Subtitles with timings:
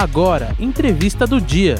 [0.00, 1.74] Agora, entrevista do dia.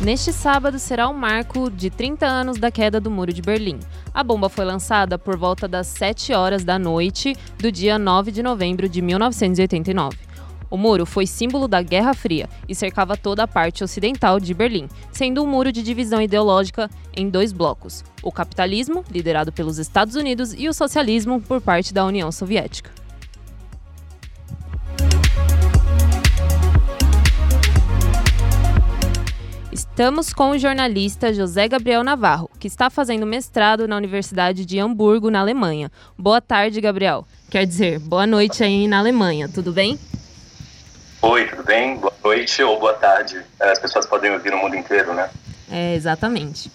[0.00, 3.80] Neste sábado será o marco de 30 anos da queda do Muro de Berlim.
[4.14, 8.44] A bomba foi lançada por volta das 7 horas da noite do dia 9 de
[8.44, 10.27] novembro de 1989.
[10.70, 14.88] O muro foi símbolo da Guerra Fria e cercava toda a parte ocidental de Berlim,
[15.10, 20.54] sendo um muro de divisão ideológica em dois blocos: o capitalismo, liderado pelos Estados Unidos,
[20.54, 22.90] e o socialismo, por parte da União Soviética.
[29.98, 35.30] Estamos com o jornalista José Gabriel Navarro, que está fazendo mestrado na Universidade de Hamburgo,
[35.30, 35.90] na Alemanha.
[36.16, 37.24] Boa tarde, Gabriel.
[37.50, 39.98] Quer dizer, boa noite aí na Alemanha, tudo bem?
[41.20, 41.96] Oi, tudo bem?
[41.96, 43.42] Boa noite ou boa tarde.
[43.60, 45.28] As pessoas podem ouvir no mundo inteiro, né?
[45.70, 46.70] É, exatamente.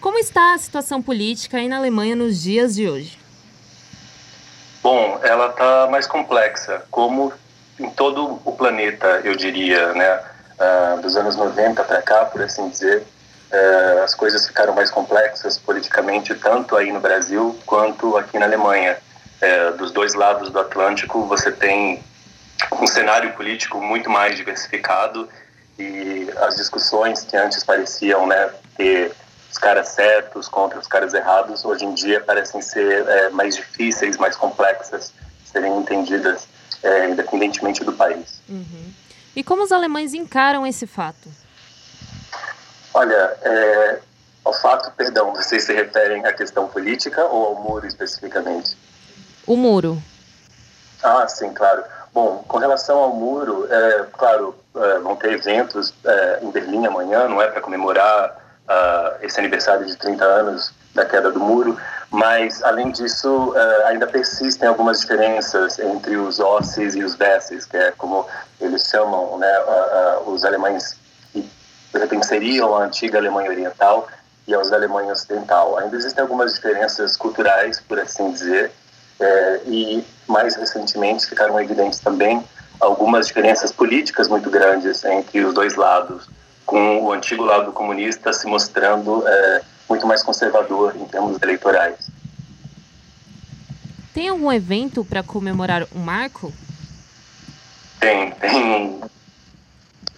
[0.00, 3.18] Como está a situação política aí na Alemanha nos dias de hoje?
[4.82, 7.32] Bom, ela está mais complexa, como
[7.78, 10.20] em todo o planeta, eu diria, né?
[10.58, 13.02] uh, dos anos 90 para cá, por assim dizer,
[13.52, 18.96] uh, as coisas ficaram mais complexas politicamente, tanto aí no Brasil quanto aqui na Alemanha.
[19.42, 22.02] Uh, dos dois lados do Atlântico, você tem
[22.72, 25.28] um cenário político muito mais diversificado
[25.78, 29.12] e as discussões que antes pareciam né, ter
[29.50, 34.16] os caras certos contra os caras errados, hoje em dia parecem ser é, mais difíceis,
[34.16, 35.12] mais complexas,
[35.44, 36.48] serem entendidas
[36.82, 38.40] é, independentemente do país.
[38.48, 38.92] Uhum.
[39.34, 41.28] E como os alemães encaram esse fato?
[42.92, 43.98] Olha, é,
[44.44, 48.76] ao fato, perdão, vocês se referem à questão política ou ao muro especificamente?
[49.46, 50.00] O muro.
[51.02, 51.82] Ah, sim, claro.
[52.14, 57.26] Bom, com relação ao muro, é, claro, é, vão ter eventos é, em Berlim amanhã,
[57.26, 61.76] não é para comemorar uh, esse aniversário de 30 anos da queda do muro,
[62.12, 67.76] mas além disso uh, ainda persistem algumas diferenças entre os osses e os vesses, que
[67.76, 68.24] é como
[68.60, 69.52] eles chamam né,
[70.24, 70.96] os alemães
[71.32, 74.06] que seriam a antiga Alemanha Oriental
[74.46, 75.78] e aos Alemanha Ocidental.
[75.78, 78.70] Ainda existem algumas diferenças culturais, por assim dizer,
[79.20, 82.42] é, e mais recentemente ficaram evidentes também
[82.80, 86.28] algumas diferenças políticas muito grandes entre os dois lados,
[86.66, 92.10] com o antigo lado comunista se mostrando é, muito mais conservador em termos eleitorais.
[94.12, 96.52] Tem algum evento para comemorar o marco?
[98.00, 99.00] Tem, tem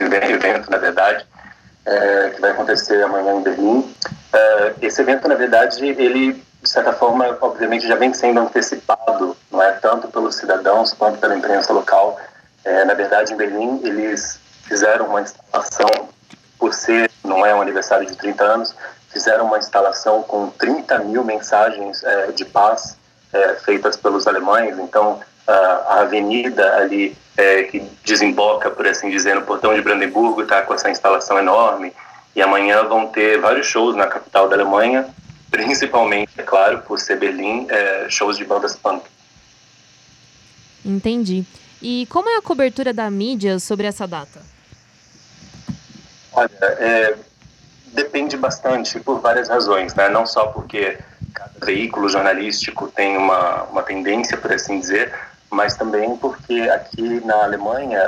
[0.00, 1.24] um evento, na verdade,
[1.84, 3.94] é, que vai acontecer amanhã em Berlim.
[4.32, 9.62] É, esse evento, na verdade, ele, de certa forma, obviamente já vem sendo antecipado, não
[9.62, 12.18] é tanto pelos cidadãos quanto pela imprensa local.
[12.64, 15.88] É, na verdade, em Berlim, eles fizeram uma instalação,
[16.58, 18.74] por ser, não é um aniversário de 30 anos,
[19.10, 22.96] fizeram uma instalação com 30 mil mensagens é, de paz
[23.32, 24.76] é, feitas pelos alemães.
[24.80, 30.62] Então, a avenida ali é, que desemboca, por assim dizer, no portão de Brandemburgo está
[30.62, 31.92] com essa instalação enorme.
[32.34, 35.08] E amanhã vão ter vários shows na capital da Alemanha,
[35.56, 39.04] principalmente, é claro, por ser Berlim, é, shows de bandas punk.
[40.84, 41.44] Entendi.
[41.80, 44.40] E como é a cobertura da mídia sobre essa data?
[46.32, 47.14] Olha, é,
[47.86, 50.10] depende bastante por várias razões, né?
[50.10, 50.98] Não só porque
[51.34, 55.14] cada veículo jornalístico tem uma, uma tendência, por assim dizer,
[55.50, 58.02] mas também porque aqui na Alemanha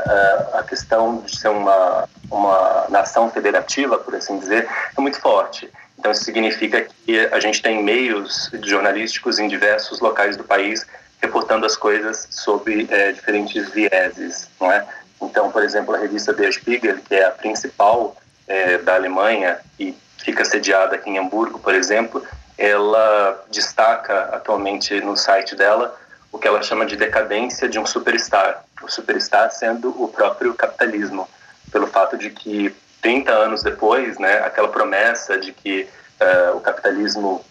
[0.53, 5.71] a questão de ser uma, uma nação federativa, por assim dizer, é muito forte.
[5.99, 10.87] Então isso significa que a gente tem meios jornalísticos em diversos locais do país
[11.21, 14.87] reportando as coisas sob é, diferentes vieses, não é?
[15.21, 18.17] Então, por exemplo, a revista Der Spiegel, que é a principal
[18.47, 22.25] é, da Alemanha e fica sediada aqui em Hamburgo, por exemplo,
[22.57, 25.97] ela destaca atualmente no site dela
[26.31, 28.65] o que ela chama de decadência de um superstar.
[28.83, 31.29] O superstar sendo o próprio capitalismo,
[31.73, 35.89] pelo fato de que 30 anos depois, né, aquela promessa de que
[36.21, 37.45] uh, o capitalismo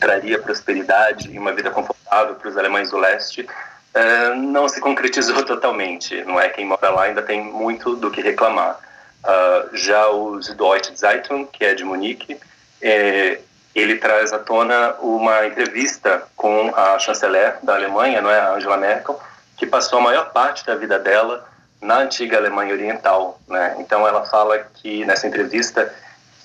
[0.00, 5.42] traria prosperidade e uma vida confortável para os alemães do leste, uh, não se concretizou
[5.46, 6.22] totalmente.
[6.24, 8.78] Não é quem mora lá ainda tem muito do que reclamar.
[9.24, 12.40] Uh, já o Süddeutsche Zeitung, que é de Munique,
[12.80, 13.38] é,
[13.74, 18.76] ele traz à tona uma entrevista com a chanceler da Alemanha, não é, a Angela
[18.76, 19.18] Merkel,
[19.56, 21.48] que passou a maior parte da vida dela
[21.82, 23.76] na antiga Alemanha Oriental, né?
[23.80, 25.92] Então ela fala que nessa entrevista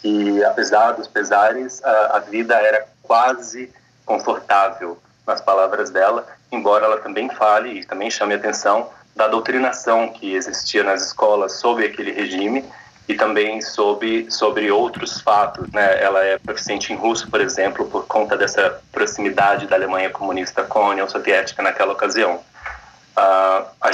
[0.01, 3.72] que apesar dos pesares a, a vida era quase
[4.04, 10.34] confortável nas palavras dela, embora ela também fale e também chame atenção da doutrinação que
[10.34, 12.66] existia nas escolas sobre aquele regime
[13.07, 15.69] e também sobre, sobre outros fatos.
[15.72, 16.04] Né?
[16.04, 20.80] Ela é proficiente em russo, por exemplo, por conta dessa proximidade da Alemanha comunista com
[20.80, 22.40] a União Soviética naquela ocasião.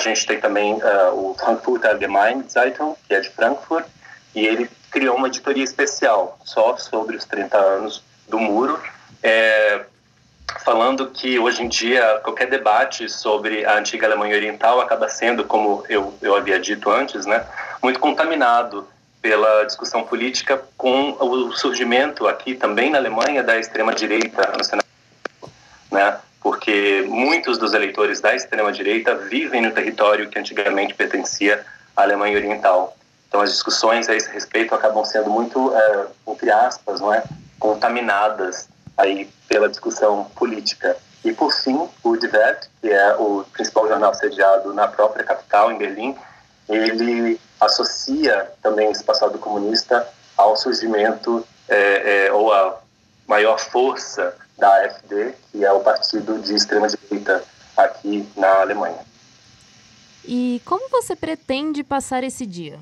[0.03, 3.85] Gente tem também uh, o Frankfurter Allgemeine Zeitung, que é de Frankfurt,
[4.35, 8.77] e ele criou uma editoria especial só sobre os 30 anos do muro,
[9.21, 9.85] é,
[10.65, 15.85] falando que hoje em dia qualquer debate sobre a antiga Alemanha Oriental acaba sendo, como
[15.88, 17.45] eu, eu havia dito antes, né,
[17.81, 18.88] muito contaminado
[19.21, 24.51] pela discussão política com o surgimento aqui também na Alemanha da extrema direita?
[24.51, 24.82] Porque
[27.44, 32.95] muitos dos eleitores da extrema direita vivem no território que antigamente pertencia à Alemanha Oriental.
[33.28, 37.22] Então as discussões a esse respeito acabam sendo muito, é, entre aspas, não é,
[37.60, 40.95] contaminadas aí pela discussão política.
[41.25, 45.69] E por fim, o Die Welt, que é o principal jornal sediado na própria capital,
[45.69, 46.16] em Berlim,
[46.69, 50.07] ele associa também esse passado comunista
[50.38, 52.80] ao surgimento é, é, ou à
[53.28, 57.44] maior força da AfD, que é o partido de extrema-direita
[57.75, 59.00] aqui na Alemanha.
[60.25, 62.79] E como você pretende passar esse dia?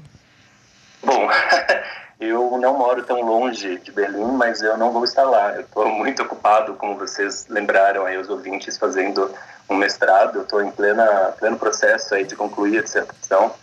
[1.04, 1.28] Bom,
[2.20, 5.56] eu não moro tão longe de Berlim, mas eu não vou estar lá.
[5.56, 9.34] Eu estou muito ocupado, como vocês lembraram aí, os ouvintes, fazendo
[9.70, 10.38] um mestrado.
[10.38, 13.54] Eu estou em plena, pleno processo aí de concluir a dissertação.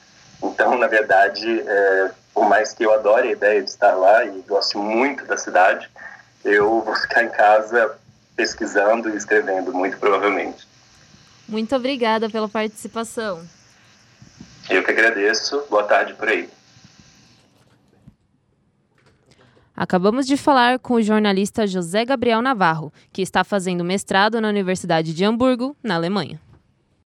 [0.43, 4.43] Então, na verdade, é, por mais que eu adore a ideia de estar lá e
[4.49, 5.89] goste muito da cidade,
[6.45, 7.97] eu vou ficar em casa
[8.37, 10.67] pesquisando e escrevendo, muito provavelmente.
[11.49, 13.43] Muito obrigada pela participação.
[14.69, 15.65] Eu que agradeço.
[15.71, 16.49] Boa tarde por aí.
[19.75, 25.15] Acabamos de falar com o jornalista José Gabriel Navarro, que está fazendo mestrado na Universidade
[25.15, 26.41] de Hamburgo, na Alemanha.